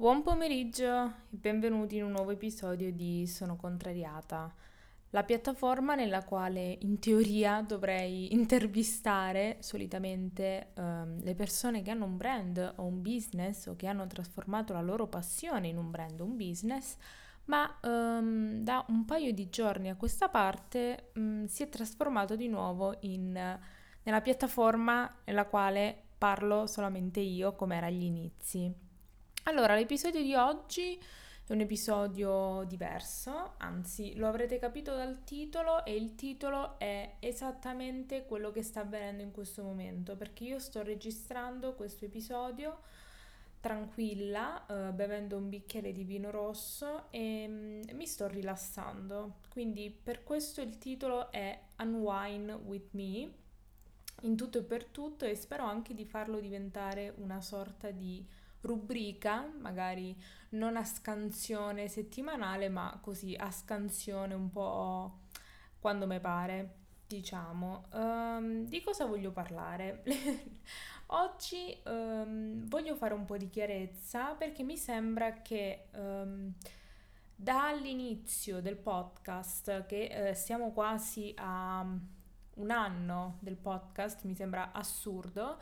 Buon 0.00 0.22
pomeriggio 0.22 1.12
e 1.30 1.36
benvenuti 1.36 1.96
in 1.96 2.04
un 2.04 2.12
nuovo 2.12 2.30
episodio 2.30 2.90
di 2.90 3.26
Sono 3.26 3.56
contrariata, 3.56 4.50
la 5.10 5.24
piattaforma 5.24 5.94
nella 5.94 6.24
quale 6.24 6.78
in 6.80 6.98
teoria 6.98 7.60
dovrei 7.60 8.32
intervistare 8.32 9.58
solitamente 9.60 10.68
um, 10.76 11.22
le 11.22 11.34
persone 11.34 11.82
che 11.82 11.90
hanno 11.90 12.06
un 12.06 12.16
brand 12.16 12.72
o 12.76 12.84
un 12.84 13.02
business 13.02 13.66
o 13.66 13.76
che 13.76 13.88
hanno 13.88 14.06
trasformato 14.06 14.72
la 14.72 14.80
loro 14.80 15.06
passione 15.06 15.68
in 15.68 15.76
un 15.76 15.90
brand 15.90 16.18
o 16.18 16.24
un 16.24 16.34
business, 16.34 16.96
ma 17.44 17.70
um, 17.82 18.62
da 18.62 18.82
un 18.88 19.04
paio 19.04 19.34
di 19.34 19.50
giorni 19.50 19.90
a 19.90 19.96
questa 19.96 20.30
parte 20.30 21.10
um, 21.16 21.44
si 21.44 21.62
è 21.62 21.68
trasformato 21.68 22.36
di 22.36 22.48
nuovo 22.48 22.96
in, 23.00 23.32
nella 24.02 24.20
piattaforma 24.22 25.16
nella 25.26 25.44
quale 25.44 26.04
parlo 26.16 26.66
solamente 26.66 27.20
io 27.20 27.54
come 27.54 27.76
era 27.76 27.88
agli 27.88 28.04
inizi. 28.04 28.88
Allora, 29.44 29.74
l'episodio 29.74 30.22
di 30.22 30.34
oggi 30.34 31.00
è 31.46 31.52
un 31.52 31.60
episodio 31.60 32.62
diverso, 32.68 33.54
anzi 33.56 34.14
lo 34.16 34.28
avrete 34.28 34.58
capito 34.58 34.94
dal 34.94 35.24
titolo 35.24 35.84
e 35.86 35.96
il 35.96 36.14
titolo 36.14 36.78
è 36.78 37.16
esattamente 37.20 38.26
quello 38.26 38.52
che 38.52 38.62
sta 38.62 38.80
avvenendo 38.80 39.22
in 39.22 39.32
questo 39.32 39.62
momento, 39.62 40.14
perché 40.14 40.44
io 40.44 40.58
sto 40.58 40.82
registrando 40.82 41.74
questo 41.74 42.04
episodio 42.04 42.80
tranquilla, 43.60 44.66
eh, 44.66 44.92
bevendo 44.92 45.38
un 45.38 45.48
bicchiere 45.48 45.90
di 45.92 46.04
vino 46.04 46.30
rosso 46.30 47.10
e 47.10 47.46
mm, 47.48 47.82
mi 47.94 48.06
sto 48.06 48.28
rilassando. 48.28 49.38
Quindi 49.48 49.90
per 49.90 50.22
questo 50.22 50.60
il 50.60 50.76
titolo 50.76 51.32
è 51.32 51.58
Unwind 51.78 52.50
with 52.66 52.88
Me, 52.92 53.32
in 54.22 54.36
tutto 54.36 54.58
e 54.58 54.62
per 54.62 54.84
tutto, 54.84 55.24
e 55.24 55.34
spero 55.34 55.64
anche 55.64 55.94
di 55.94 56.04
farlo 56.04 56.40
diventare 56.40 57.14
una 57.16 57.40
sorta 57.40 57.90
di 57.90 58.24
rubrica, 58.62 59.50
magari 59.58 60.16
non 60.50 60.76
a 60.76 60.84
scansione 60.84 61.88
settimanale, 61.88 62.68
ma 62.68 62.98
così 63.02 63.34
a 63.38 63.50
scansione 63.50 64.34
un 64.34 64.50
po' 64.50 65.20
quando 65.78 66.06
mi 66.06 66.20
pare, 66.20 66.74
diciamo. 67.06 67.88
Um, 67.92 68.66
di 68.66 68.82
cosa 68.82 69.06
voglio 69.06 69.32
parlare? 69.32 70.02
Oggi 71.12 71.76
um, 71.86 72.66
voglio 72.68 72.94
fare 72.94 73.14
un 73.14 73.24
po' 73.24 73.36
di 73.36 73.48
chiarezza 73.48 74.34
perché 74.34 74.62
mi 74.62 74.76
sembra 74.76 75.42
che 75.42 75.88
um, 75.94 76.52
dall'inizio 77.34 78.60
del 78.60 78.76
podcast, 78.76 79.86
che 79.86 80.28
eh, 80.28 80.34
siamo 80.34 80.72
quasi 80.72 81.32
a 81.36 81.80
un 81.80 82.70
anno 82.70 83.38
del 83.40 83.56
podcast, 83.56 84.24
mi 84.24 84.34
sembra 84.34 84.72
assurdo, 84.72 85.58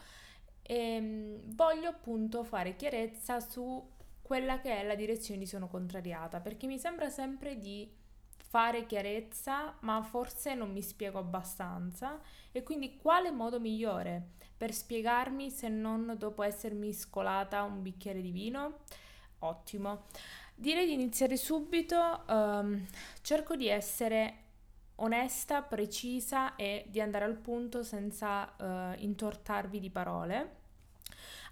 e 0.70 0.76
ehm, 0.76 1.54
voglio 1.54 1.88
appunto 1.88 2.44
fare 2.44 2.76
chiarezza 2.76 3.40
su 3.40 3.82
quella 4.20 4.60
che 4.60 4.80
è 4.80 4.84
la 4.84 4.94
direzione 4.94 5.40
di 5.40 5.46
sono 5.46 5.66
contrariata, 5.66 6.40
perché 6.40 6.66
mi 6.66 6.78
sembra 6.78 7.08
sempre 7.08 7.56
di 7.56 7.90
fare 8.36 8.84
chiarezza, 8.84 9.76
ma 9.80 10.02
forse 10.02 10.54
non 10.54 10.70
mi 10.70 10.82
spiego 10.82 11.18
abbastanza 11.18 12.20
e 12.52 12.62
quindi 12.62 12.98
quale 12.98 13.30
modo 13.30 13.58
migliore 13.58 14.32
per 14.54 14.74
spiegarmi 14.74 15.50
se 15.50 15.68
non 15.68 16.14
dopo 16.18 16.42
essermi 16.42 16.92
scolata 16.92 17.62
un 17.62 17.80
bicchiere 17.80 18.20
di 18.20 18.30
vino? 18.30 18.80
Ottimo. 19.38 20.04
Direi 20.54 20.84
di 20.84 20.92
iniziare 20.92 21.38
subito, 21.38 22.24
um, 22.28 22.84
cerco 23.22 23.56
di 23.56 23.68
essere 23.68 24.44
onesta, 24.96 25.62
precisa 25.62 26.56
e 26.56 26.84
di 26.88 27.00
andare 27.00 27.24
al 27.24 27.36
punto 27.36 27.82
senza 27.82 28.52
uh, 28.58 29.00
intortarvi 29.00 29.80
di 29.80 29.90
parole. 29.90 30.57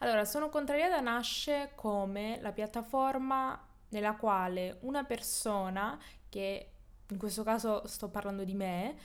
Allora, 0.00 0.25
Sono 0.25 0.48
contrariata 0.48 1.00
nasce 1.00 1.72
come 1.75 2.39
la 2.42 2.52
piattaforma 2.52 3.58
nella 3.91 4.14
quale 4.14 4.78
una 4.83 5.05
persona, 5.05 5.98
che 6.28 6.70
in 7.08 7.19
questo 7.19 7.42
caso 7.42 7.86
sto 7.86 8.08
parlando 8.08 8.44
di 8.44 8.55
me, 8.55 8.97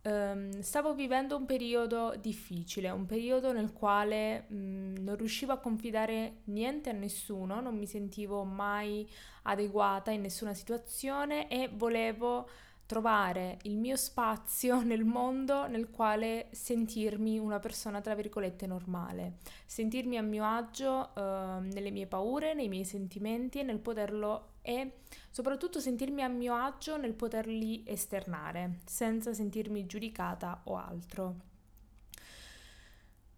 Um, 0.00 0.60
stavo 0.60 0.94
vivendo 0.94 1.36
un 1.36 1.44
periodo 1.44 2.14
difficile, 2.18 2.88
un 2.88 3.04
periodo 3.04 3.52
nel 3.52 3.72
quale 3.72 4.46
um, 4.50 4.94
non 5.00 5.16
riuscivo 5.16 5.52
a 5.52 5.58
confidare 5.58 6.42
niente 6.44 6.90
a 6.90 6.92
nessuno, 6.92 7.60
non 7.60 7.76
mi 7.76 7.84
sentivo 7.84 8.44
mai 8.44 9.06
adeguata 9.42 10.12
in 10.12 10.20
nessuna 10.20 10.54
situazione 10.54 11.48
e 11.48 11.68
volevo 11.72 12.48
trovare 12.88 13.58
il 13.64 13.76
mio 13.76 13.96
spazio 13.96 14.80
nel 14.82 15.04
mondo 15.04 15.66
nel 15.66 15.90
quale 15.90 16.48
sentirmi 16.52 17.38
una 17.38 17.58
persona 17.58 18.00
tra 18.00 18.14
virgolette 18.14 18.66
normale, 18.66 19.40
sentirmi 19.66 20.16
a 20.16 20.22
mio 20.22 20.44
agio 20.44 21.14
eh, 21.14 21.20
nelle 21.60 21.90
mie 21.90 22.06
paure, 22.06 22.54
nei 22.54 22.68
miei 22.68 22.86
sentimenti 22.86 23.60
e 23.60 23.62
nel 23.62 23.78
poterlo 23.78 24.54
e 24.62 25.00
soprattutto 25.30 25.80
sentirmi 25.80 26.22
a 26.22 26.28
mio 26.28 26.54
agio 26.54 26.96
nel 26.96 27.12
poterli 27.12 27.84
esternare 27.86 28.78
senza 28.86 29.34
sentirmi 29.34 29.84
giudicata 29.84 30.62
o 30.64 30.76
altro. 30.76 31.34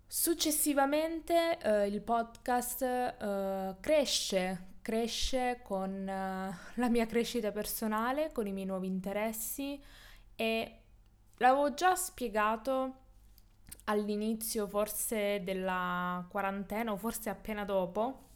Successivamente 0.07 1.59
eh, 1.59 1.87
il 1.89 2.03
podcast 2.03 2.83
eh, 2.83 3.77
cresce, 3.81 4.70
cresce 4.83 5.61
con 5.63 5.91
uh, 5.91 6.55
la 6.81 6.89
mia 6.89 7.07
crescita 7.07 7.53
personale, 7.53 8.33
con 8.33 8.47
i 8.47 8.53
miei 8.53 8.67
nuovi 8.67 8.87
interessi 8.87 9.81
e 10.37 10.79
l'avevo 11.37 11.75
già 11.75 11.95
spiegato 11.95 12.95
all'inizio 13.85 14.67
forse 14.67 15.43
della 15.45 16.27
quarantena 16.29 16.93
o 16.93 16.97
forse 16.97 17.31
appena 17.31 17.65
dopo 17.65 18.29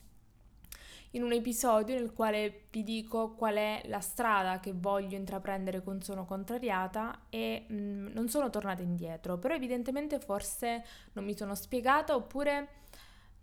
in 1.15 1.22
un 1.22 1.33
episodio 1.33 1.94
nel 1.94 2.12
quale 2.12 2.65
vi 2.71 2.83
dico 2.83 3.34
qual 3.34 3.54
è 3.54 3.83
la 3.87 4.00
strada 4.00 4.59
che 4.59 4.72
voglio 4.75 5.16
intraprendere 5.16 5.83
con 5.83 6.03
Sono 6.03 6.25
Contrariata 6.25 7.27
e 7.31 7.66
mh, 7.69 7.75
mm, 7.75 8.06
non 8.12 8.28
sono 8.28 8.50
tornata 8.50 8.83
indietro, 8.83 9.38
però 9.38 9.54
evidentemente 9.54 10.19
forse 10.19 10.84
non 11.12 11.25
mi 11.25 11.37
sono 11.37 11.54
spiegata 11.54 12.15
oppure 12.16 12.69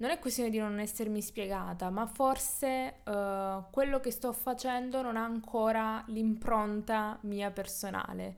non 0.02 0.10
è 0.10 0.18
questione 0.18 0.50
di 0.50 0.58
non 0.58 0.80
essermi 0.80 1.22
spiegata, 1.22 1.92
ma 1.92 2.08
forse 2.08 3.02
uh, 3.06 3.64
quello 3.70 4.00
che 4.00 4.10
sto 4.10 4.34
facendo 4.34 5.04
non 5.04 5.16
ha 5.16 5.24
ancora 5.24 6.04
l'impronta 6.08 7.20
mia 7.22 7.52
personale. 7.52 8.36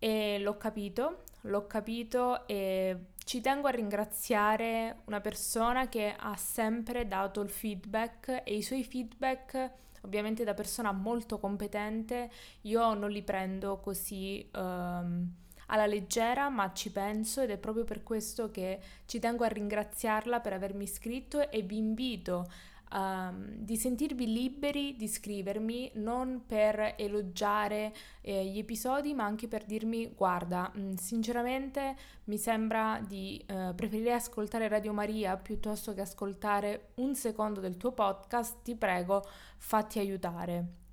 E 0.00 0.40
l'ho 0.40 0.56
capito, 0.56 1.22
l'ho 1.42 1.68
capito 1.68 2.44
e 2.48 3.12
ci 3.24 3.40
tengo 3.40 3.68
a 3.68 3.70
ringraziare 3.70 5.02
una 5.04 5.20
persona 5.20 5.88
che 5.88 6.12
ha 6.18 6.36
sempre 6.36 7.06
dato 7.06 7.40
il 7.40 7.50
feedback 7.50 8.42
e 8.44 8.56
i 8.56 8.62
suoi 8.62 8.82
feedback, 8.82 9.70
ovviamente 10.02 10.42
da 10.42 10.54
persona 10.54 10.90
molto 10.90 11.38
competente, 11.38 12.30
io 12.62 12.94
non 12.94 13.10
li 13.10 13.22
prendo 13.22 13.78
così... 13.78 14.50
Um, 14.54 15.44
alla 15.66 15.86
leggera, 15.86 16.48
ma 16.48 16.72
ci 16.72 16.90
penso 16.90 17.40
ed 17.40 17.50
è 17.50 17.58
proprio 17.58 17.84
per 17.84 18.02
questo 18.02 18.50
che 18.50 18.80
ci 19.06 19.18
tengo 19.18 19.44
a 19.44 19.48
ringraziarla 19.48 20.40
per 20.40 20.52
avermi 20.52 20.84
iscritto 20.84 21.50
e 21.50 21.62
vi 21.62 21.76
invito 21.76 22.46
Um, 22.88 23.48
di 23.48 23.76
sentirvi 23.76 24.32
liberi 24.32 24.94
di 24.94 25.08
scrivermi 25.08 25.90
non 25.94 26.44
per 26.46 26.94
elogiare 26.96 27.92
eh, 28.20 28.44
gli 28.46 28.58
episodi 28.58 29.12
ma 29.12 29.24
anche 29.24 29.48
per 29.48 29.64
dirmi 29.64 30.12
guarda 30.14 30.70
mm, 30.78 30.92
sinceramente 30.94 31.96
mi 32.26 32.38
sembra 32.38 33.02
di 33.04 33.44
uh, 33.48 33.74
preferire 33.74 34.12
ascoltare 34.12 34.68
Radio 34.68 34.92
Maria 34.92 35.36
piuttosto 35.36 35.94
che 35.94 36.02
ascoltare 36.02 36.90
un 36.98 37.16
secondo 37.16 37.58
del 37.58 37.76
tuo 37.76 37.90
podcast 37.90 38.62
ti 38.62 38.76
prego 38.76 39.26
fatti 39.58 39.98
aiutare 39.98 40.85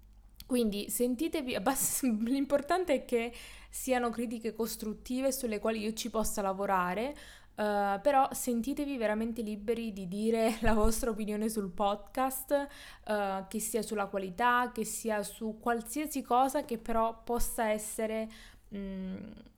quindi 0.46 0.90
sentitevi, 0.90 1.58
l'importante 2.26 2.94
è 2.94 3.06
che 3.06 3.34
siano 3.70 4.10
critiche 4.10 4.54
costruttive 4.54 5.32
sulle 5.32 5.60
quali 5.60 5.80
io 5.80 5.94
ci 5.94 6.10
possa 6.10 6.42
lavorare, 6.42 7.16
Uh, 7.56 8.02
però 8.02 8.28
sentitevi 8.32 8.98
veramente 8.98 9.44
liberi 9.44 9.94
di 9.94 10.08
dire 10.08 10.58
la 10.62 10.74
vostra 10.74 11.12
opinione 11.12 11.50
sul 11.50 11.70
podcast, 11.70 12.68
uh, 13.06 13.46
che 13.48 13.60
sia 13.60 13.84
sulla 13.84 14.08
qualità, 14.08 14.72
che 14.74 14.84
sia 14.84 15.22
su 15.22 15.60
qualsiasi 15.60 16.24
cosa 16.24 16.66
che 16.66 16.80
però 16.80 17.22
possa 17.24 17.70
essere 17.70 18.28
mh, 18.70 18.78
mm, 18.78 19.16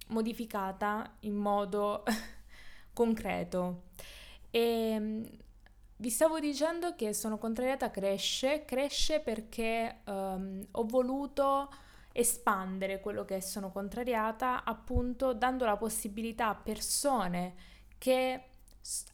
modificata 0.09 1.09
in 1.21 1.35
modo 1.35 2.03
concreto. 2.91 3.83
E 4.51 4.59
ehm, 4.59 5.25
vi 5.97 6.09
stavo 6.09 6.39
dicendo 6.39 6.95
che 6.95 7.13
sono 7.13 7.38
contrariata 7.38 7.89
cresce, 7.89 8.65
cresce 8.65 9.19
perché 9.19 10.01
um, 10.06 10.65
ho 10.71 10.83
voluto 10.86 11.71
espandere 12.12 13.00
quello 13.00 13.25
che 13.25 13.42
sono 13.42 13.71
contrariata, 13.71 14.63
appunto 14.63 15.33
dando 15.33 15.65
la 15.65 15.77
possibilità 15.77 16.50
a 16.50 16.56
persone 16.56 17.56
che 17.97 18.44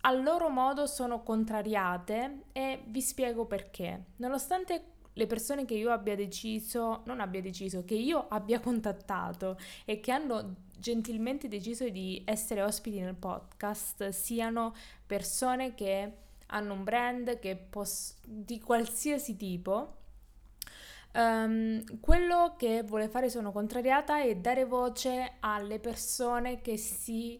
a 0.01 0.11
loro 0.11 0.49
modo 0.49 0.85
sono 0.85 1.23
contrariate 1.23 2.43
e 2.51 2.83
vi 2.87 3.01
spiego 3.01 3.45
perché. 3.45 4.05
Nonostante 4.17 4.85
le 5.13 5.27
persone 5.27 5.65
che 5.65 5.75
io 5.75 5.91
abbia 5.91 6.15
deciso, 6.15 7.01
non 7.05 7.19
abbia 7.19 7.41
deciso, 7.41 7.83
che 7.85 7.95
io 7.95 8.27
abbia 8.27 8.59
contattato 8.59 9.57
e 9.85 9.99
che 9.99 10.11
hanno 10.11 10.55
gentilmente 10.77 11.47
deciso 11.47 11.87
di 11.89 12.21
essere 12.25 12.63
ospiti 12.63 12.99
nel 12.99 13.15
podcast 13.15 14.09
siano 14.09 14.73
persone 15.05 15.73
che 15.75 16.11
hanno 16.51 16.73
un 16.73 16.83
brand 16.83 17.39
che 17.39 17.55
poss- 17.55 18.15
di 18.25 18.59
qualsiasi 18.59 19.35
tipo. 19.35 19.97
Um, 21.13 21.99
quello 21.99 22.55
che 22.57 22.83
vuole 22.83 23.09
fare 23.09 23.29
Sono 23.29 23.51
Contrariata 23.51 24.21
è 24.21 24.33
dare 24.37 24.63
voce 24.63 25.33
alle 25.41 25.79
persone 25.79 26.61
che 26.61 26.77
si 26.77 27.37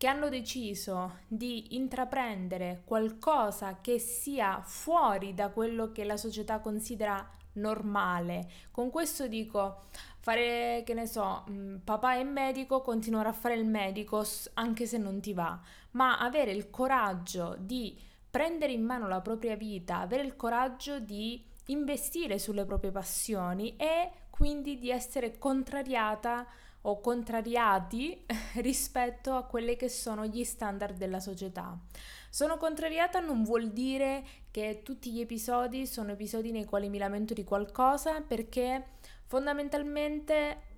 che 0.00 0.06
hanno 0.06 0.30
deciso 0.30 1.18
di 1.28 1.76
intraprendere 1.76 2.80
qualcosa 2.86 3.80
che 3.82 3.98
sia 3.98 4.62
fuori 4.64 5.34
da 5.34 5.50
quello 5.50 5.92
che 5.92 6.04
la 6.04 6.16
società 6.16 6.60
considera 6.60 7.28
normale. 7.54 8.48
Con 8.70 8.88
questo 8.88 9.26
dico, 9.26 9.82
fare, 10.20 10.82
che 10.86 10.94
ne 10.94 11.06
so, 11.06 11.44
mm, 11.50 11.76
papà 11.84 12.14
è 12.14 12.22
medico, 12.22 12.80
continuare 12.80 13.28
a 13.28 13.34
fare 13.34 13.56
il 13.56 13.66
medico 13.66 14.24
anche 14.54 14.86
se 14.86 14.96
non 14.96 15.20
ti 15.20 15.34
va, 15.34 15.60
ma 15.90 16.18
avere 16.18 16.52
il 16.52 16.70
coraggio 16.70 17.56
di 17.58 17.94
prendere 18.30 18.72
in 18.72 18.84
mano 18.84 19.08
la 19.08 19.20
propria 19.20 19.56
vita, 19.56 19.98
avere 19.98 20.22
il 20.22 20.36
coraggio 20.36 21.00
di 21.00 21.44
investire 21.66 22.38
sulle 22.38 22.64
proprie 22.64 22.90
passioni 22.90 23.76
e 23.76 24.10
quindi 24.30 24.78
di 24.78 24.90
essere 24.90 25.38
contrariata 25.38 26.46
o 26.82 27.00
contrariati 27.00 28.24
rispetto 28.56 29.34
a 29.34 29.44
quelli 29.44 29.76
che 29.76 29.88
sono 29.88 30.26
gli 30.26 30.44
standard 30.44 30.96
della 30.96 31.20
società. 31.20 31.78
Sono 32.30 32.56
contrariata 32.56 33.20
non 33.20 33.42
vuol 33.42 33.70
dire 33.70 34.24
che 34.50 34.82
tutti 34.84 35.10
gli 35.10 35.20
episodi 35.20 35.86
sono 35.86 36.12
episodi 36.12 36.52
nei 36.52 36.64
quali 36.64 36.88
mi 36.88 36.98
lamento 36.98 37.34
di 37.34 37.44
qualcosa 37.44 38.20
perché 38.20 38.98
fondamentalmente 39.26 40.68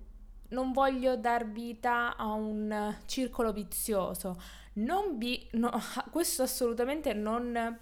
non 0.53 0.71
voglio 0.71 1.17
dar 1.17 1.49
vita 1.49 2.15
a 2.15 2.31
un 2.31 2.95
circolo 3.05 3.51
vizioso. 3.51 4.39
Vi, 4.73 5.49
no, 5.53 5.71
questo 6.09 6.43
assolutamente 6.43 7.13
non, 7.13 7.77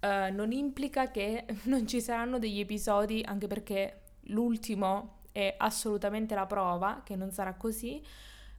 uh, 0.00 0.32
non 0.32 0.52
implica 0.52 1.10
che 1.10 1.44
non 1.64 1.86
ci 1.86 2.00
saranno 2.00 2.38
degli 2.38 2.60
episodi, 2.60 3.22
anche 3.26 3.46
perché 3.46 4.00
l'ultimo 4.24 5.18
è 5.32 5.54
assolutamente 5.58 6.34
la 6.34 6.46
prova 6.46 7.02
che 7.04 7.16
non 7.16 7.32
sarà 7.32 7.54
così, 7.54 8.02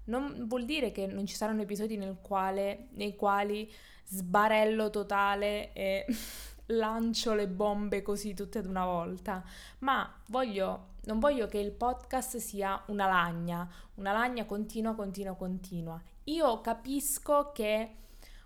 non 0.06 0.46
vuol 0.48 0.66
dire 0.66 0.92
che 0.92 1.06
non 1.06 1.26
ci 1.26 1.36
saranno 1.36 1.62
episodi 1.62 2.00
quale, 2.22 2.88
nei 2.94 3.16
quali 3.16 3.72
sbarello 4.06 4.90
totale 4.90 5.72
e 5.74 6.06
lancio 6.68 7.34
le 7.34 7.48
bombe 7.48 8.02
così 8.02 8.34
tutte 8.34 8.60
ad 8.60 8.66
una 8.66 8.86
volta, 8.86 9.44
ma 9.80 10.12
voglio, 10.28 10.91
non 11.04 11.20
voglio 11.20 11.48
che 11.48 11.58
il 11.58 11.72
podcast 11.72 12.38
sia 12.38 12.82
una 12.88 13.08
lagna, 13.08 13.68
una 13.96 14.12
lagna 14.12 14.46
continua, 14.46 14.94
continua, 14.94 15.36
continua. 15.36 16.02
Io 16.26 16.62
capisco 16.62 17.52
che 17.54 17.96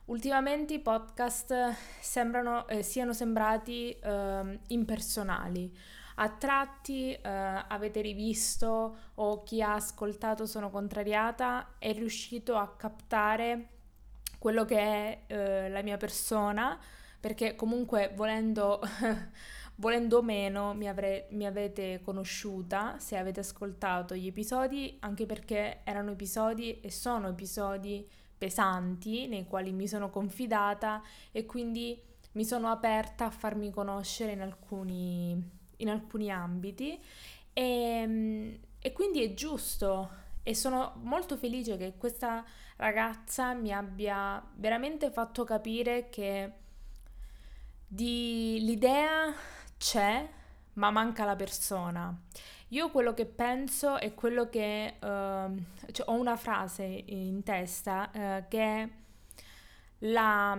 ultimamente 0.06 0.74
i 0.76 0.80
podcast 0.80 1.76
sembrano, 2.00 2.68
eh, 2.68 2.84
siano 2.84 3.14
sembrati 3.14 3.92
eh, 3.92 4.60
impersonali 4.68 5.72
a 6.16 6.30
tratti 6.30 7.12
eh, 7.12 7.20
avete 7.22 8.02
rivisto 8.02 8.96
o 9.16 9.44
chi 9.44 9.62
ha 9.62 9.74
ascoltato 9.74 10.46
Sono 10.46 10.70
contrariata 10.70 11.74
è 11.78 11.92
riuscito 11.92 12.56
a 12.56 12.74
captare 12.76 13.70
quello 14.40 14.64
che 14.64 14.78
è 14.78 15.22
eh, 15.28 15.70
la 15.70 15.82
mia 15.82 15.98
persona, 15.98 16.80
perché 17.20 17.56
comunque 17.56 18.12
volendo, 18.16 18.80
volendo 19.76 20.20
o 20.20 20.22
meno 20.22 20.74
mi, 20.74 20.88
avrei, 20.88 21.26
mi 21.30 21.46
avete 21.46 22.02
conosciuta 22.04 22.98
se 23.00 23.18
avete 23.18 23.42
ascoltato 23.42 24.16
gli 24.16 24.28
episodi, 24.28 24.98
anche 25.02 25.26
perché 25.26 25.82
erano 25.84 26.12
episodi 26.12 26.80
e 26.80 26.92
sono 26.92 27.30
episodi 27.30 28.08
pesanti 28.38 29.28
nei 29.28 29.46
quali 29.46 29.72
mi 29.72 29.88
sono 29.88 30.10
confidata 30.10 31.02
e 31.32 31.46
quindi 31.46 32.00
mi 32.34 32.44
sono 32.44 32.70
aperta 32.70 33.26
a 33.26 33.32
farmi 33.32 33.72
conoscere 33.72 34.34
in 34.34 34.42
alcuni 34.42 35.64
in 35.78 35.90
alcuni 35.90 36.32
ambiti. 36.32 37.00
E, 37.54 37.64
ehm, 37.64 38.60
e 38.80 38.94
quindi 38.94 39.24
è 39.24 39.34
giusto 39.34 40.24
e 40.44 40.54
sono 40.54 40.94
molto 41.02 41.38
felice 41.38 41.78
che 41.78 41.96
questa 41.98 42.46
ragazza 42.78 43.54
mi 43.54 43.72
abbia 43.74 44.44
veramente 44.56 45.10
fatto 45.10 45.44
capire 45.44 46.10
che 46.10 46.52
di, 47.88 48.60
l'idea 48.62 49.34
c'è, 49.78 50.30
ma 50.74 50.92
manca 50.92 51.26
la 51.26 51.36
persona. 51.36 52.16
Io 52.70 52.90
quello 52.90 53.14
che 53.14 53.26
penso 53.26 53.98
è 53.98 54.14
quello 54.14 54.50
che 54.50 54.96
uh, 55.00 55.04
cioè 55.92 56.08
ho 56.08 56.14
una 56.14 56.36
frase 56.36 56.84
in 56.84 57.44
testa 57.44 58.10
uh, 58.14 58.48
che 58.48 58.90
la 60.00 60.58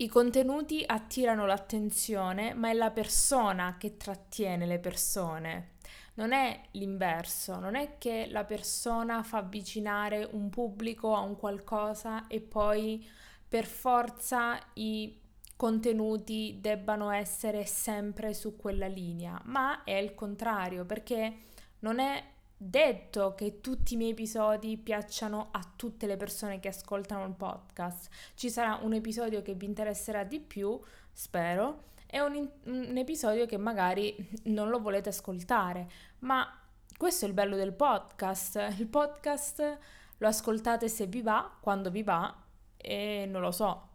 i 0.00 0.08
contenuti 0.08 0.82
attirano 0.86 1.44
l'attenzione, 1.44 2.54
ma 2.54 2.70
è 2.70 2.72
la 2.72 2.90
persona 2.90 3.76
che 3.76 3.98
trattiene 3.98 4.64
le 4.64 4.78
persone. 4.78 5.72
Non 6.14 6.32
è 6.32 6.58
l'inverso, 6.72 7.58
non 7.58 7.74
è 7.74 7.98
che 7.98 8.26
la 8.30 8.44
persona 8.44 9.22
fa 9.22 9.38
avvicinare 9.38 10.26
un 10.32 10.48
pubblico 10.48 11.14
a 11.14 11.20
un 11.20 11.36
qualcosa 11.36 12.26
e 12.28 12.40
poi 12.40 13.06
per 13.46 13.66
forza 13.66 14.58
i 14.74 15.19
contenuti 15.60 16.56
debbano 16.58 17.10
essere 17.10 17.66
sempre 17.66 18.32
su 18.32 18.56
quella 18.56 18.86
linea, 18.86 19.38
ma 19.44 19.84
è 19.84 19.92
il 19.92 20.14
contrario, 20.14 20.86
perché 20.86 21.34
non 21.80 21.98
è 21.98 22.24
detto 22.56 23.34
che 23.34 23.60
tutti 23.60 23.92
i 23.92 23.96
miei 23.98 24.12
episodi 24.12 24.78
piacciono 24.78 25.48
a 25.50 25.62
tutte 25.76 26.06
le 26.06 26.16
persone 26.16 26.60
che 26.60 26.68
ascoltano 26.68 27.26
il 27.26 27.34
podcast. 27.34 28.08
Ci 28.32 28.48
sarà 28.48 28.78
un 28.80 28.94
episodio 28.94 29.42
che 29.42 29.52
vi 29.52 29.66
interesserà 29.66 30.24
di 30.24 30.40
più, 30.40 30.80
spero, 31.12 31.88
e 32.06 32.22
un, 32.22 32.48
un 32.64 32.96
episodio 32.96 33.44
che 33.44 33.58
magari 33.58 34.16
non 34.44 34.70
lo 34.70 34.80
volete 34.80 35.10
ascoltare, 35.10 35.90
ma 36.20 36.58
questo 36.96 37.26
è 37.26 37.28
il 37.28 37.34
bello 37.34 37.56
del 37.56 37.74
podcast. 37.74 38.76
Il 38.78 38.86
podcast 38.86 39.78
lo 40.16 40.26
ascoltate 40.26 40.88
se 40.88 41.04
vi 41.04 41.20
va, 41.20 41.54
quando 41.60 41.90
vi 41.90 42.02
va 42.02 42.34
e 42.78 43.26
non 43.28 43.42
lo 43.42 43.50
so. 43.50 43.88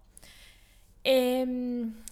E 1.08 1.12
ehm, 1.12 2.04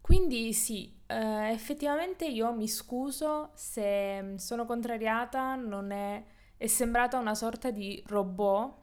quindi 0.00 0.52
sì, 0.54 0.96
Uh, 1.08 1.48
effettivamente 1.50 2.26
io 2.26 2.52
mi 2.52 2.68
scuso 2.68 3.52
se 3.54 4.20
mm, 4.22 4.34
sono 4.36 4.66
contrariata, 4.66 5.54
non 5.54 5.90
è, 5.90 6.22
è 6.58 6.66
sembrata 6.66 7.16
una 7.18 7.34
sorta 7.34 7.70
di 7.70 8.02
robot, 8.08 8.74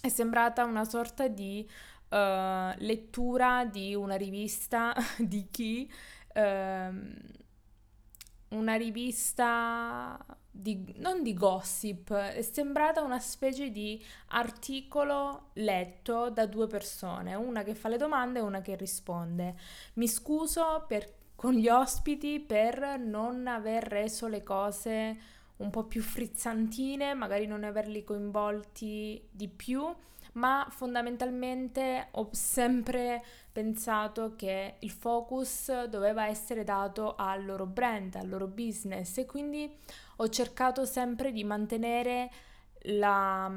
è 0.00 0.08
sembrata 0.08 0.64
una 0.64 0.84
sorta 0.86 1.28
di 1.28 1.68
uh, 2.08 2.16
lettura 2.78 3.66
di 3.66 3.94
una 3.94 4.16
rivista 4.16 4.94
di 5.18 5.48
chi, 5.50 5.92
uh, 6.34 6.40
una 8.56 8.74
rivista 8.76 10.24
di, 10.50 10.94
non 10.98 11.22
di 11.22 11.34
gossip, 11.34 12.12
è 12.12 12.42
sembrata 12.42 13.02
una 13.02 13.20
specie 13.20 13.70
di 13.70 14.02
articolo 14.28 15.50
letto 15.54 16.30
da 16.30 16.46
due 16.46 16.66
persone, 16.66 17.34
una 17.34 17.62
che 17.62 17.74
fa 17.74 17.88
le 17.88 17.96
domande 17.96 18.40
e 18.40 18.42
una 18.42 18.60
che 18.60 18.74
risponde. 18.76 19.54
Mi 19.94 20.08
scuso 20.08 20.84
per 20.86 21.18
con 21.40 21.54
gli 21.54 21.68
ospiti 21.70 22.38
per 22.38 22.98
non 22.98 23.46
aver 23.46 23.84
reso 23.84 24.28
le 24.28 24.42
cose 24.42 25.16
un 25.56 25.70
po' 25.70 25.84
più 25.84 26.02
frizzantine, 26.02 27.14
magari 27.14 27.46
non 27.46 27.64
averli 27.64 28.04
coinvolti 28.04 29.26
di 29.30 29.48
più, 29.48 29.82
ma 30.32 30.66
fondamentalmente 30.68 32.08
ho 32.10 32.28
sempre 32.32 33.24
pensato 33.50 34.34
che 34.36 34.76
il 34.80 34.90
focus 34.90 35.84
doveva 35.84 36.26
essere 36.26 36.62
dato 36.62 37.14
al 37.16 37.46
loro 37.46 37.64
brand, 37.64 38.16
al 38.16 38.28
loro 38.28 38.46
business 38.46 39.16
e 39.16 39.24
quindi 39.24 39.74
ho 40.22 40.28
cercato 40.28 40.84
sempre 40.84 41.32
di 41.32 41.44
mantenere, 41.44 42.30
la, 42.82 43.50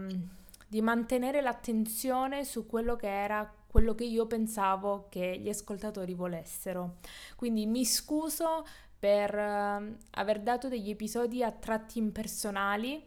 di 0.67 0.81
mantenere 0.81 1.41
l'attenzione 1.41 2.45
su 2.45 2.65
quello 2.65 2.95
che 2.95 3.09
era 3.09 3.53
quello 3.67 3.95
che 3.95 4.05
io 4.05 4.27
pensavo 4.27 5.07
che 5.09 5.39
gli 5.39 5.49
ascoltatori 5.49 6.13
volessero. 6.13 6.97
Quindi 7.35 7.65
mi 7.65 7.83
scuso 7.85 8.65
per 8.97 9.33
uh, 9.33 9.95
aver 10.11 10.39
dato 10.41 10.69
degli 10.69 10.89
episodi 10.89 11.43
a 11.43 11.51
tratti 11.51 11.97
impersonali. 11.97 13.03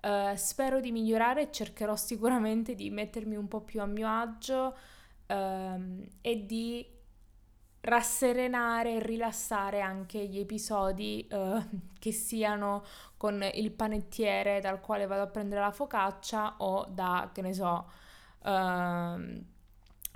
Uh, 0.00 0.36
spero 0.36 0.80
di 0.80 0.92
migliorare 0.92 1.42
e 1.42 1.50
cercherò 1.50 1.96
sicuramente 1.96 2.74
di 2.74 2.90
mettermi 2.90 3.36
un 3.36 3.48
po' 3.48 3.60
più 3.60 3.80
a 3.80 3.86
mio 3.86 4.08
agio 4.08 4.76
uh, 5.26 6.06
e 6.20 6.46
di 6.46 6.86
rasserenare 7.84 8.94
e 8.94 9.00
rilassare 9.00 9.80
anche 9.80 10.26
gli 10.26 10.38
episodi 10.38 11.26
uh, 11.30 11.62
che 11.98 12.12
siano 12.12 12.82
con 13.16 13.46
il 13.54 13.70
panettiere 13.72 14.60
dal 14.60 14.80
quale 14.80 15.06
vado 15.06 15.22
a 15.22 15.26
prendere 15.26 15.60
la 15.60 15.70
focaccia 15.70 16.56
o 16.58 16.86
da, 16.88 17.30
che 17.32 17.42
ne 17.42 17.52
so, 17.52 17.90
uh, 18.44 19.42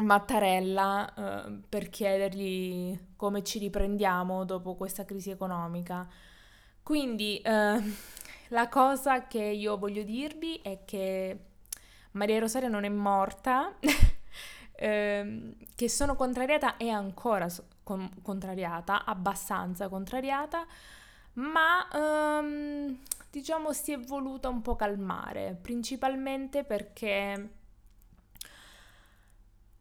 Mattarella 0.01 1.15
eh, 1.15 1.61
per 1.69 1.91
chiedergli 1.91 2.97
come 3.17 3.43
ci 3.43 3.59
riprendiamo 3.59 4.45
dopo 4.45 4.77
questa 4.77 5.05
crisi 5.05 5.31
economica. 5.31 6.07
Quindi 6.83 7.39
eh, 7.39 7.83
la 8.49 8.69
cosa 8.69 9.27
che 9.27 9.43
io 9.43 9.77
voglio 9.77 10.05
dirvi 10.05 10.61
è 10.63 10.85
che 10.85 11.39
Maria 12.13 12.39
Rosaria 12.39 12.69
non 12.69 12.85
è 12.85 12.89
morta, 12.89 13.75
ehm, 14.79 15.55
che 15.75 15.89
sono 15.89 16.15
contrariata 16.15 16.77
e 16.77 16.89
ancora 16.91 17.49
con- 17.83 18.11
contrariata, 18.23 19.05
abbastanza 19.05 19.89
contrariata, 19.89 20.67
ma 21.35 21.89
ehm, 21.93 22.99
diciamo 23.31 23.73
si 23.73 23.93
è 23.93 23.99
voluta 23.99 24.49
un 24.49 24.63
po' 24.63 24.77
calmare, 24.77 25.59
principalmente 25.61 26.65
perché 26.65 27.51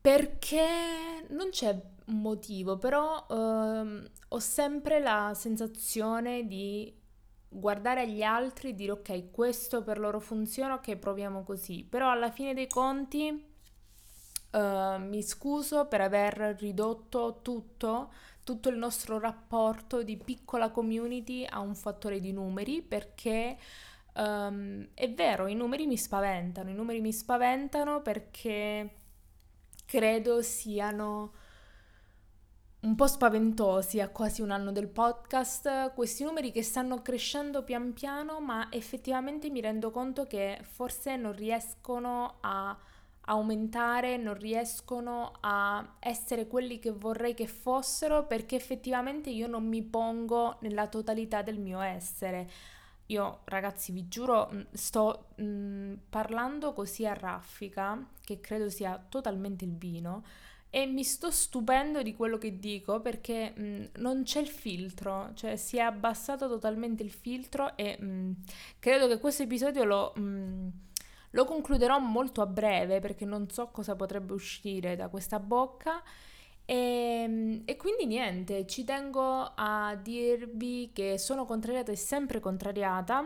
perché 0.02 1.26
non 1.30 1.50
c'è 1.50 1.78
motivo, 2.06 2.78
però 2.78 3.26
ehm, 3.30 4.10
ho 4.30 4.40
sempre 4.40 5.00
la 5.00 5.34
sensazione 5.36 6.48
di 6.48 6.94
guardare 7.50 8.02
agli 8.02 8.24
altri 8.24 8.70
e 8.70 8.76
dire 8.76 8.92
ok, 8.92 9.32
questo 9.32 9.84
per 9.84 10.00
loro 10.00 10.20
funziona, 10.20 10.76
ok, 10.76 10.96
proviamo 10.96 11.44
così. 11.44 11.84
Però 11.84 12.10
alla 12.10 12.32
fine 12.32 12.54
dei 12.54 12.68
conti 12.68 13.56
uh, 14.52 15.00
mi 15.00 15.22
scuso 15.24 15.86
per 15.88 16.02
aver 16.02 16.56
ridotto 16.60 17.40
tutto, 17.42 18.12
tutto 18.44 18.70
il 18.70 18.78
nostro 18.78 19.20
rapporto 19.20 20.04
di 20.04 20.18
piccola 20.18 20.70
community 20.70 21.46
a 21.46 21.60
un 21.60 21.76
fattore 21.76 22.20
di 22.20 22.32
numeri 22.32 22.82
perché 22.82 23.58
um, 24.16 24.88
è 24.94 25.12
vero, 25.12 25.48
i 25.48 25.56
numeri 25.56 25.88
mi 25.88 25.98
spaventano, 25.98 26.70
i 26.70 26.74
numeri 26.74 27.02
mi 27.02 27.14
spaventano 27.14 28.02
perché 28.02 28.96
credo 29.86 30.42
siano 30.42 31.34
un 32.80 32.96
po' 32.96 33.08
spaventosi 33.08 34.00
a 34.00 34.10
quasi 34.10 34.42
un 34.42 34.52
anno 34.52 34.72
del 34.72 34.88
podcast, 34.88 35.94
questi 35.94 36.24
numeri 36.24 36.52
che 36.52 36.62
stanno 36.62 37.02
crescendo 37.02 37.64
pian 37.64 37.92
piano, 37.94 38.40
ma 38.40 38.68
effettivamente 38.72 39.50
mi 39.50 39.62
rendo 39.62 39.90
conto 39.92 40.26
che 40.26 40.60
forse 40.62 41.16
non 41.16 41.34
riescono 41.34 42.38
a 42.42 42.78
aumentare, 43.30 44.18
non 44.18 44.36
riescono 44.36 45.34
a 45.42 45.96
essere 46.00 46.48
quelli 46.48 46.80
che 46.80 46.92
vorrei 46.92 47.34
che 47.34 47.48
fossero 47.48 48.26
perché 48.26 48.56
effettivamente 48.56 49.30
io 49.30 49.48
non 49.48 49.68
mi 49.68 49.84
pongo 49.84 50.58
nella 50.62 50.88
totalità 50.88 51.42
del 51.42 51.60
mio 51.60 51.80
essere. 51.82 52.50
Io 53.08 53.40
ragazzi 53.46 53.92
vi 53.92 54.08
giuro 54.08 54.50
mm, 54.52 54.62
sto 54.72 55.28
mh, 55.36 55.44
mm, 55.44 55.94
parlando 56.10 56.74
così 56.74 57.06
a 57.06 57.14
raffica 57.14 58.06
che 58.24 58.42
credo 58.42 58.70
sia 58.70 59.02
totalmente 59.10 59.64
il 59.64 59.76
vino 59.76 60.24
e 60.70 60.86
mi 60.86 61.04
sto 61.04 61.32
stupendo 61.32 62.02
di 62.02 62.14
quello 62.14 62.38
che 62.38 62.60
dico 62.60 63.00
perché 63.00 63.54
mh, 63.56 63.64
mm, 63.64 63.84
non 63.98 64.24
c'è 64.24 64.40
il 64.42 64.50
filtro, 64.50 65.32
cioè 65.36 65.56
si 65.56 65.78
è 65.78 65.82
abbassato 65.82 66.48
totalmente 66.48 67.04
il 67.04 67.12
filtro 67.12 67.76
e 67.78 67.98
mh, 68.02 68.36
credo 68.80 69.08
che 69.08 69.20
questo 69.20 69.44
episodio 69.44 69.84
lo, 69.86 70.14
lo 71.38 71.46
concluderò 71.46 72.00
molto 72.00 72.42
a 72.42 72.48
breve 72.48 73.00
perché 73.00 73.24
non 73.24 73.48
so 73.48 73.68
cosa 73.68 73.96
potrebbe 73.96 74.34
uscire 74.34 74.96
da 74.96 75.08
questa 75.08 75.40
bocca 75.40 76.02
e, 76.66 76.74
ehm, 76.74 77.62
e, 77.66 77.76
quindi 77.78 78.08
niente, 78.08 78.66
ci 78.66 78.84
tengo 78.84 79.54
a 79.56 79.96
dirvi 79.96 80.90
che 80.92 81.20
sono 81.20 81.46
contrariata 81.46 81.92
e 81.92 81.96
sempre 81.96 82.40
contrariata 82.40 83.24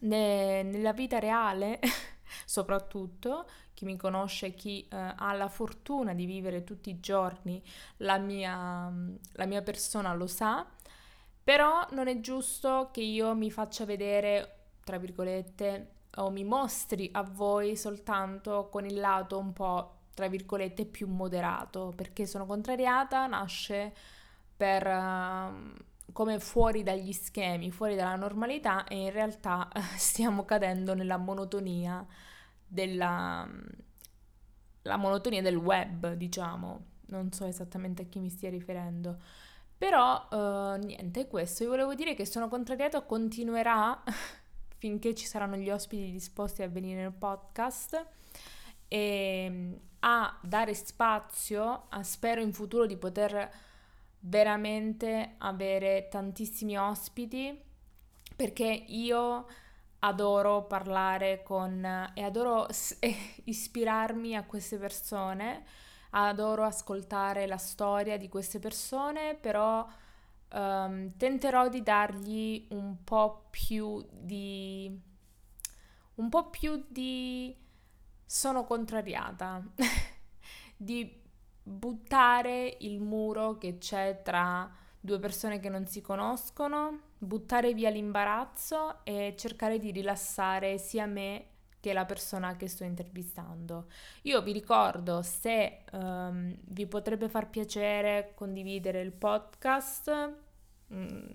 ne, 0.00 0.62
nella 0.62 0.92
vita 0.94 1.18
reale, 1.18 1.80
soprattutto. 2.46 3.46
Chi 3.74 3.84
mi 3.84 3.96
conosce, 3.98 4.54
chi 4.54 4.88
eh, 4.90 4.96
ha 5.16 5.34
la 5.34 5.48
fortuna 5.48 6.14
di 6.14 6.24
vivere 6.24 6.64
tutti 6.64 6.88
i 6.88 6.98
giorni 6.98 7.62
la 7.98 8.16
mia, 8.16 8.90
la 9.32 9.44
mia 9.44 9.60
persona 9.60 10.14
lo 10.14 10.26
sa. 10.26 10.66
Però 11.44 11.86
non 11.90 12.08
è 12.08 12.20
giusto 12.20 12.88
che 12.90 13.02
io 13.02 13.34
mi 13.34 13.50
faccia 13.50 13.84
vedere, 13.84 14.70
tra 14.82 14.96
virgolette, 14.98 15.95
o 16.16 16.30
mi 16.30 16.44
mostri 16.44 17.08
a 17.12 17.22
voi 17.22 17.76
soltanto 17.76 18.68
con 18.70 18.84
il 18.84 18.98
lato 18.98 19.38
un 19.38 19.52
po' 19.52 19.92
tra 20.14 20.28
virgolette, 20.28 20.86
più 20.86 21.08
moderato, 21.08 21.92
perché 21.94 22.26
sono 22.26 22.46
contrariata, 22.46 23.26
nasce 23.26 23.94
per... 24.56 24.86
Uh, 24.86 25.74
come 26.12 26.38
fuori 26.38 26.82
dagli 26.82 27.12
schemi, 27.12 27.70
fuori 27.70 27.94
dalla 27.94 28.16
normalità 28.16 28.84
e 28.84 28.96
in 28.96 29.10
realtà 29.10 29.68
stiamo 29.98 30.46
cadendo 30.46 30.94
nella 30.94 31.18
monotonia 31.18 32.06
della 32.66 33.46
la 34.86 34.96
monotonia 34.96 35.42
del 35.42 35.56
web, 35.56 36.14
diciamo. 36.14 36.84
Non 37.08 37.32
so 37.32 37.44
esattamente 37.44 38.02
a 38.02 38.04
chi 38.06 38.18
mi 38.18 38.30
stia 38.30 38.50
riferendo. 38.50 39.18
Però 39.76 40.26
uh, 40.30 40.76
niente, 40.78 41.26
questo. 41.26 41.64
Io 41.64 41.70
volevo 41.70 41.94
dire 41.94 42.14
che 42.14 42.24
sono 42.24 42.48
contrariato, 42.48 43.04
continuerà 43.04 44.02
finché 44.78 45.14
ci 45.14 45.26
saranno 45.26 45.56
gli 45.56 45.70
ospiti 45.70 46.10
disposti 46.10 46.62
a 46.62 46.68
venire 46.68 47.02
nel 47.02 47.12
podcast. 47.12 48.06
E 48.88 49.44
ehm, 49.46 49.80
a 50.00 50.38
dare 50.42 50.74
spazio, 50.74 51.86
a, 51.88 52.02
spero 52.02 52.40
in 52.40 52.52
futuro 52.52 52.86
di 52.86 52.96
poter 52.96 53.50
veramente 54.20 55.34
avere 55.38 56.08
tantissimi 56.08 56.76
ospiti 56.78 57.62
perché 58.34 58.84
io 58.86 59.46
adoro 60.00 60.64
parlare 60.64 61.42
con 61.42 62.10
e 62.14 62.22
adoro 62.22 62.68
ispirarmi 63.44 64.36
a 64.36 64.44
queste 64.44 64.76
persone, 64.76 65.64
adoro 66.10 66.64
ascoltare 66.64 67.46
la 67.46 67.56
storia 67.56 68.16
di 68.16 68.28
queste 68.28 68.58
persone, 68.58 69.34
però 69.34 69.86
um, 70.52 71.16
tenterò 71.16 71.68
di 71.68 71.82
dargli 71.82 72.66
un 72.70 73.02
po' 73.04 73.46
più 73.50 74.06
di 74.10 75.00
un 76.14 76.28
po' 76.28 76.48
più 76.50 76.84
di 76.88 77.54
sono 78.24 78.64
contrariata 78.64 79.62
di 80.76 81.22
buttare 81.62 82.76
il 82.80 83.00
muro 83.00 83.58
che 83.58 83.78
c'è 83.78 84.22
tra 84.22 84.70
due 85.00 85.18
persone 85.18 85.60
che 85.60 85.68
non 85.68 85.86
si 85.86 86.00
conoscono, 86.00 87.00
buttare 87.18 87.74
via 87.74 87.90
l'imbarazzo 87.90 89.04
e 89.04 89.34
cercare 89.36 89.78
di 89.78 89.90
rilassare 89.90 90.78
sia 90.78 91.06
me 91.06 91.46
che 91.80 91.92
la 91.92 92.04
persona 92.04 92.56
che 92.56 92.68
sto 92.68 92.84
intervistando. 92.84 93.86
Io 94.22 94.42
vi 94.42 94.52
ricordo 94.52 95.22
se 95.22 95.84
um, 95.92 96.56
vi 96.64 96.86
potrebbe 96.86 97.28
far 97.28 97.48
piacere 97.48 98.32
condividere 98.34 99.00
il 99.00 99.12
podcast, 99.12 100.32
mm, 100.92 101.26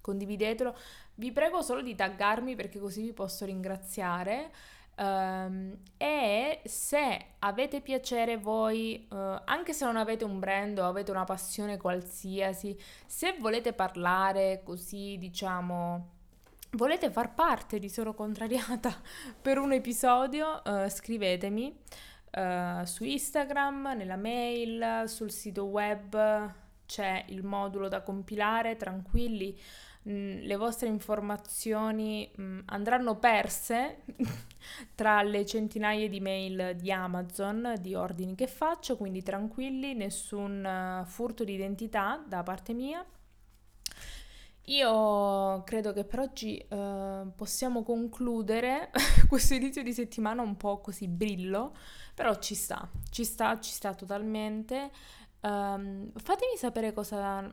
condividetelo. 0.00 0.76
Vi 1.14 1.32
prego 1.32 1.62
solo 1.62 1.82
di 1.82 1.94
taggarmi 1.94 2.54
perché 2.54 2.78
così 2.78 3.02
vi 3.02 3.12
posso 3.12 3.44
ringraziare. 3.44 4.50
Um, 4.98 5.76
e 5.98 6.62
se 6.64 7.26
avete 7.40 7.82
piacere 7.82 8.38
voi, 8.38 9.06
uh, 9.10 9.14
anche 9.44 9.74
se 9.74 9.84
non 9.84 9.96
avete 9.96 10.24
un 10.24 10.38
brand 10.38 10.78
o 10.78 10.86
avete 10.86 11.10
una 11.10 11.24
passione 11.24 11.76
qualsiasi, 11.76 12.78
se 13.04 13.36
volete 13.38 13.74
parlare 13.74 14.62
così, 14.64 15.18
diciamo, 15.18 16.15
volete 16.76 17.10
far 17.10 17.34
parte 17.34 17.78
di 17.78 17.88
Sono 17.88 18.14
Contrariata 18.14 18.94
per 19.42 19.58
un 19.58 19.72
episodio, 19.72 20.62
uh, 20.64 20.88
scrivetemi 20.88 21.76
uh, 22.32 22.84
su 22.84 23.04
Instagram, 23.04 23.94
nella 23.96 24.16
mail, 24.16 25.04
sul 25.08 25.30
sito 25.30 25.64
web, 25.64 26.52
c'è 26.86 27.24
il 27.28 27.42
modulo 27.42 27.88
da 27.88 28.02
compilare, 28.02 28.76
tranquilli 28.76 29.58
Mm, 30.08 30.42
le 30.42 30.54
vostre 30.54 30.86
informazioni 30.86 32.30
mm, 32.40 32.60
andranno 32.66 33.16
perse 33.18 34.04
tra 34.94 35.20
le 35.22 35.44
centinaia 35.44 36.08
di 36.08 36.20
mail 36.20 36.76
di 36.76 36.92
Amazon 36.92 37.74
di 37.80 37.94
ordini 37.96 38.36
che 38.36 38.46
faccio, 38.46 38.96
quindi 38.96 39.22
tranquilli, 39.24 39.94
nessun 39.94 41.02
uh, 41.02 41.04
furto 41.06 41.42
di 41.42 41.54
identità 41.54 42.22
da 42.24 42.44
parte 42.44 42.72
mia. 42.72 43.04
Io 44.68 45.62
credo 45.64 45.92
che 45.92 46.04
per 46.04 46.20
oggi 46.20 46.64
uh, 46.70 47.32
possiamo 47.34 47.82
concludere 47.82 48.90
questo 49.28 49.54
inizio 49.54 49.82
di 49.82 49.92
settimana 49.92 50.42
un 50.42 50.56
po' 50.56 50.80
così 50.80 51.08
brillo, 51.08 51.74
però 52.14 52.34
ci 52.38 52.54
sta, 52.54 52.88
ci 53.10 53.24
sta, 53.24 53.58
ci 53.60 53.72
sta 53.72 53.94
totalmente. 53.94 54.90
Um, 55.40 56.10
fatemi 56.14 56.56
sapere 56.56 56.92
cosa 56.92 57.52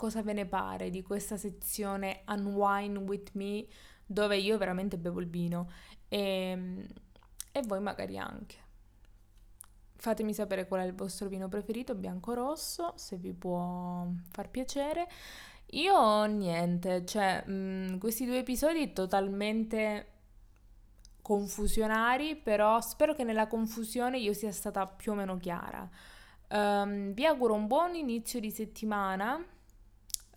cosa 0.00 0.22
ve 0.22 0.32
ne 0.32 0.46
pare 0.46 0.88
di 0.88 1.02
questa 1.02 1.36
sezione 1.36 2.22
Unwine 2.28 3.00
with 3.00 3.32
Me 3.34 3.66
dove 4.06 4.38
io 4.38 4.56
veramente 4.56 4.96
bevo 4.96 5.20
il 5.20 5.28
vino 5.28 5.70
e, 6.08 6.18
ehm, 6.18 6.86
e 7.52 7.62
voi 7.66 7.80
magari 7.80 8.16
anche. 8.16 8.56
Fatemi 9.96 10.32
sapere 10.32 10.66
qual 10.66 10.80
è 10.80 10.86
il 10.86 10.94
vostro 10.94 11.28
vino 11.28 11.50
preferito, 11.50 11.94
bianco 11.94 12.30
o 12.30 12.34
rosso, 12.34 12.94
se 12.96 13.16
vi 13.16 13.34
può 13.34 14.06
far 14.30 14.48
piacere. 14.48 15.06
Io 15.72 16.24
niente, 16.24 17.04
cioè 17.04 17.44
mh, 17.46 17.52
mm, 17.52 17.98
questi 17.98 18.24
due 18.24 18.38
episodi 18.38 18.92
totalmente 18.92 20.06
confusionari, 21.22 22.36
però 22.36 22.80
spero 22.80 23.14
che 23.14 23.24
nella 23.24 23.46
confusione 23.46 24.18
io 24.18 24.32
sia 24.32 24.52
stata 24.52 24.86
più 24.86 25.12
o 25.12 25.14
meno 25.14 25.38
chiara. 25.38 25.88
Um, 26.48 27.12
vi 27.12 27.24
auguro 27.24 27.54
un 27.54 27.66
buon 27.68 27.94
inizio 27.94 28.40
di 28.40 28.50
settimana 28.50 29.44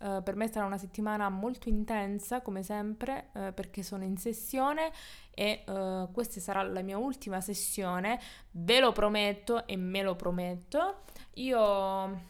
Uh, 0.04 0.22
per 0.22 0.34
me 0.34 0.48
sarà 0.48 0.66
una 0.66 0.76
settimana 0.76 1.30
molto 1.30 1.70
intensa, 1.70 2.42
come 2.42 2.62
sempre, 2.62 3.28
uh, 3.32 3.54
perché 3.54 3.82
sono 3.82 4.02
in 4.04 4.18
sessione 4.18 4.92
e 5.30 5.64
uh, 5.66 6.10
questa 6.12 6.40
sarà 6.40 6.62
la 6.62 6.82
mia 6.82 6.98
ultima 6.98 7.40
sessione. 7.40 8.20
Ve 8.50 8.80
lo 8.80 8.92
prometto 8.92 9.66
e 9.66 9.76
me 9.76 10.02
lo 10.02 10.14
prometto. 10.14 11.04
Io 11.34 12.20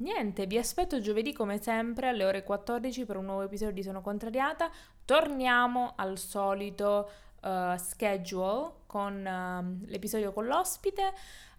Niente, 0.00 0.46
vi 0.46 0.56
aspetto 0.56 0.98
giovedì 0.98 1.34
come 1.34 1.60
sempre 1.60 2.08
alle 2.08 2.24
ore 2.24 2.42
14 2.42 3.04
per 3.04 3.18
un 3.18 3.26
nuovo 3.26 3.42
episodio 3.42 3.74
di 3.74 3.82
Sono 3.82 4.00
Contrariata. 4.00 4.70
Torniamo 5.04 5.92
al 5.96 6.16
solito 6.16 7.10
uh, 7.42 7.76
schedule 7.76 8.72
con 8.86 9.14
uh, 9.14 9.86
l'episodio 9.90 10.32
con 10.32 10.46
l'ospite. 10.46 11.12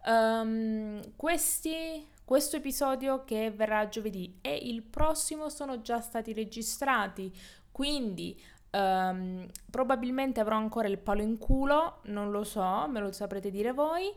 Um, 0.06 1.00
questi, 1.16 2.08
questo 2.26 2.56
episodio 2.56 3.24
che 3.26 3.52
verrà 3.52 3.88
giovedì 3.88 4.40
e 4.42 4.56
il 4.56 4.82
prossimo 4.82 5.50
sono 5.50 5.82
già 5.82 6.02
stati 6.02 6.34
registrati, 6.34 7.32
quindi 7.72 8.42
um, 8.72 9.48
probabilmente 9.70 10.40
avrò 10.40 10.56
ancora 10.56 10.88
il 10.88 10.98
palo 10.98 11.22
in 11.22 11.38
culo, 11.38 12.00
non 12.06 12.32
lo 12.32 12.44
so, 12.44 12.88
me 12.88 13.02
lo 13.02 13.12
saprete 13.12 13.52
dire 13.52 13.72
voi. 13.72 14.12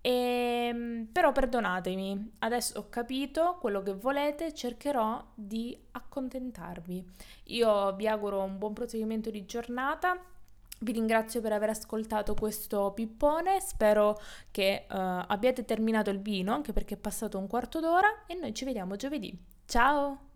E, 0.00 0.10
ehm, 0.10 1.08
però 1.12 1.32
perdonatemi, 1.32 2.32
adesso 2.40 2.78
ho 2.78 2.88
capito 2.88 3.58
quello 3.60 3.82
che 3.82 3.94
volete, 3.94 4.54
cercherò 4.54 5.22
di 5.34 5.78
accontentarvi. 5.92 7.04
Io 7.44 7.94
vi 7.94 8.08
auguro 8.08 8.42
un 8.42 8.58
buon 8.58 8.72
proseguimento 8.72 9.30
di 9.30 9.44
giornata. 9.44 10.18
Vi 10.82 10.92
ringrazio 10.92 11.42
per 11.42 11.52
aver 11.52 11.68
ascoltato 11.70 12.32
questo 12.34 12.92
pippone, 12.92 13.60
spero 13.60 14.18
che 14.50 14.86
uh, 14.88 14.94
abbiate 14.94 15.66
terminato 15.66 16.08
il 16.08 16.20
vino, 16.20 16.54
anche 16.54 16.72
perché 16.72 16.94
è 16.94 16.98
passato 16.98 17.36
un 17.36 17.46
quarto 17.46 17.80
d'ora 17.80 18.24
e 18.26 18.34
noi 18.34 18.54
ci 18.54 18.64
vediamo 18.64 18.96
giovedì. 18.96 19.38
Ciao! 19.66 20.29